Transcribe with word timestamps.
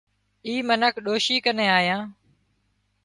اي 0.45 0.53
منک 0.67 0.95
ڏوشي 1.05 1.35
ڪنين 1.45 1.71
آيان 1.79 2.01